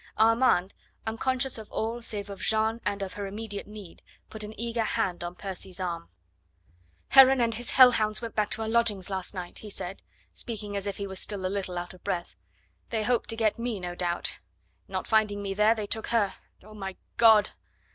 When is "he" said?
9.59-9.69, 10.97-11.05